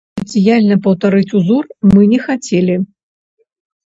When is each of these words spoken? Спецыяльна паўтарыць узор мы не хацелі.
Спецыяльна 0.17 0.77
паўтарыць 0.85 1.33
узор 1.39 1.69
мы 1.91 2.01
не 2.13 2.19
хацелі. 2.25 2.79